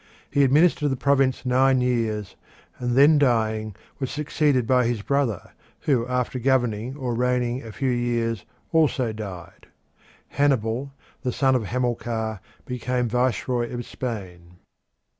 He 0.31 0.43
administered 0.43 0.89
the 0.89 0.95
province 0.97 1.45
nine 1.45 1.79
years, 1.79 2.35
and 2.79 2.95
then 2.97 3.19
dying, 3.19 3.75
was 3.99 4.09
succeeded 4.09 4.65
by 4.65 4.87
his 4.87 5.03
brother, 5.03 5.51
who, 5.81 6.07
after 6.07 6.39
governing 6.39 6.97
or 6.97 7.13
reigning 7.13 7.61
a 7.61 7.71
few 7.71 7.91
years, 7.91 8.43
also 8.71 9.13
died. 9.13 9.67
Hannibal, 10.29 10.91
the 11.21 11.31
son 11.31 11.53
of 11.53 11.65
Hamilcar, 11.65 12.39
became 12.65 13.07
Viceroy 13.07 13.71
of 13.71 13.85
Spain. 13.85 14.57